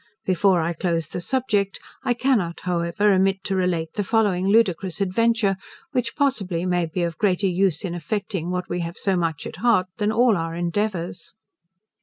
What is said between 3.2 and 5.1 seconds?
to relate the following ludicrous